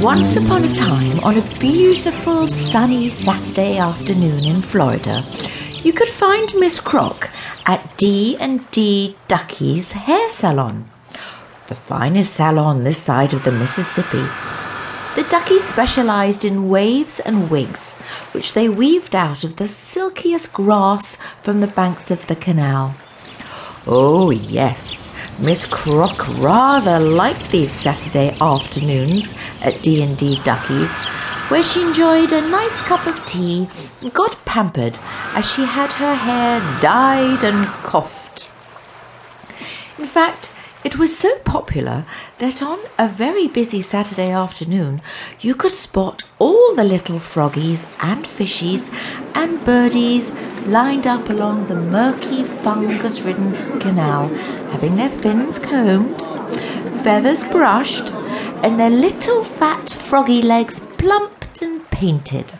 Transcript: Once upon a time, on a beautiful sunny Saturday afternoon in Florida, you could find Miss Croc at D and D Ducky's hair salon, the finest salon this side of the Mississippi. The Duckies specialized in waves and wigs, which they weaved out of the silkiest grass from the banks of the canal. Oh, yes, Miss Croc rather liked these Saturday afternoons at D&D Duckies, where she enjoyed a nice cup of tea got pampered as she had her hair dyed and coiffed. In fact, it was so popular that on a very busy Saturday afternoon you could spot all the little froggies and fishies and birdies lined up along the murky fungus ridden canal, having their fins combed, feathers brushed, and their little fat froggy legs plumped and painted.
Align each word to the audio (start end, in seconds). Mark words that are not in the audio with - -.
Once 0.00 0.36
upon 0.36 0.64
a 0.64 0.72
time, 0.72 1.18
on 1.24 1.36
a 1.36 1.58
beautiful 1.58 2.46
sunny 2.46 3.10
Saturday 3.10 3.78
afternoon 3.78 4.44
in 4.44 4.62
Florida, 4.62 5.26
you 5.82 5.92
could 5.92 6.10
find 6.10 6.54
Miss 6.60 6.78
Croc 6.78 7.28
at 7.66 7.96
D 7.96 8.36
and 8.38 8.70
D 8.70 9.16
Ducky's 9.26 9.90
hair 9.90 10.30
salon, 10.30 10.88
the 11.66 11.74
finest 11.74 12.34
salon 12.34 12.84
this 12.84 13.02
side 13.02 13.34
of 13.34 13.42
the 13.42 13.50
Mississippi. 13.50 14.24
The 15.16 15.26
Duckies 15.28 15.64
specialized 15.64 16.44
in 16.44 16.68
waves 16.68 17.18
and 17.18 17.50
wigs, 17.50 17.94
which 18.30 18.52
they 18.52 18.68
weaved 18.68 19.16
out 19.16 19.42
of 19.42 19.56
the 19.56 19.66
silkiest 19.66 20.52
grass 20.52 21.18
from 21.42 21.60
the 21.60 21.66
banks 21.66 22.12
of 22.12 22.28
the 22.28 22.36
canal. 22.36 22.94
Oh, 23.84 24.30
yes, 24.30 25.10
Miss 25.40 25.66
Croc 25.66 26.28
rather 26.38 27.00
liked 27.00 27.50
these 27.50 27.72
Saturday 27.72 28.32
afternoons 28.40 29.34
at 29.60 29.82
D&D 29.82 30.36
Duckies, 30.44 30.90
where 31.50 31.64
she 31.64 31.82
enjoyed 31.82 32.30
a 32.30 32.48
nice 32.48 32.80
cup 32.82 33.04
of 33.08 33.26
tea 33.26 33.68
got 34.12 34.44
pampered 34.44 35.00
as 35.34 35.44
she 35.50 35.64
had 35.64 35.90
her 35.94 36.14
hair 36.14 36.60
dyed 36.80 37.42
and 37.42 37.66
coiffed. 37.66 38.46
In 39.98 40.06
fact, 40.06 40.52
it 40.84 40.96
was 40.96 41.16
so 41.16 41.36
popular 41.38 42.04
that 42.38 42.62
on 42.62 42.78
a 42.98 43.08
very 43.08 43.48
busy 43.48 43.82
Saturday 43.82 44.30
afternoon 44.30 45.02
you 45.40 45.56
could 45.56 45.72
spot 45.72 46.22
all 46.38 46.74
the 46.76 46.84
little 46.84 47.18
froggies 47.18 47.86
and 47.98 48.26
fishies 48.26 48.92
and 49.34 49.64
birdies 49.64 50.30
lined 50.66 51.06
up 51.06 51.28
along 51.28 51.66
the 51.66 51.74
murky 51.74 52.44
fungus 52.44 53.20
ridden 53.20 53.80
canal, 53.80 54.28
having 54.72 54.96
their 54.96 55.10
fins 55.10 55.58
combed, 55.58 56.20
feathers 57.02 57.44
brushed, 57.44 58.12
and 58.62 58.78
their 58.78 58.90
little 58.90 59.44
fat 59.44 59.90
froggy 59.90 60.40
legs 60.40 60.80
plumped 60.98 61.62
and 61.62 61.88
painted. 61.90 62.54